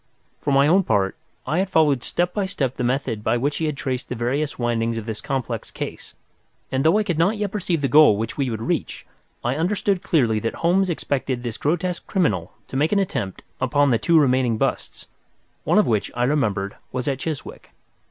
[0.39, 1.15] For my own part,
[1.45, 4.57] I had followed step by step the methods by which he had traced the various
[4.57, 6.15] windings of this complex case,
[6.71, 9.05] and, though I could not yet perceive the goal which we would reach,
[9.43, 13.99] I understood clearly that Holmes expected this grotesque criminal to make an attempt upon the
[13.99, 15.05] two remaining busts,
[15.65, 17.69] one of which, I remembered, was at Chiswick.